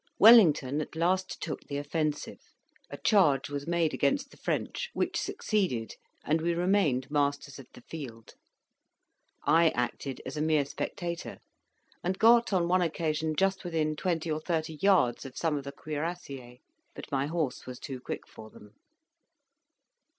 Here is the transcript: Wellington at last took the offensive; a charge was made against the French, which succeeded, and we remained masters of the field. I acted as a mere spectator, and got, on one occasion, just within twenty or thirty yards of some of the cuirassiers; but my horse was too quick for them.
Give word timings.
Wellington 0.17 0.81
at 0.81 0.95
last 0.95 1.39
took 1.43 1.61
the 1.67 1.77
offensive; 1.77 2.39
a 2.89 2.97
charge 2.97 3.51
was 3.51 3.67
made 3.67 3.93
against 3.93 4.31
the 4.31 4.37
French, 4.37 4.89
which 4.95 5.15
succeeded, 5.21 5.93
and 6.25 6.41
we 6.41 6.55
remained 6.55 7.11
masters 7.11 7.59
of 7.59 7.67
the 7.75 7.81
field. 7.83 8.33
I 9.43 9.69
acted 9.75 10.19
as 10.25 10.35
a 10.35 10.41
mere 10.41 10.65
spectator, 10.65 11.37
and 12.03 12.17
got, 12.17 12.51
on 12.51 12.67
one 12.67 12.81
occasion, 12.81 13.35
just 13.35 13.63
within 13.63 13.95
twenty 13.95 14.31
or 14.31 14.41
thirty 14.41 14.79
yards 14.81 15.23
of 15.23 15.37
some 15.37 15.55
of 15.55 15.65
the 15.65 15.71
cuirassiers; 15.71 16.57
but 16.95 17.11
my 17.11 17.27
horse 17.27 17.67
was 17.67 17.77
too 17.77 17.99
quick 17.99 18.27
for 18.27 18.49
them. 18.49 18.73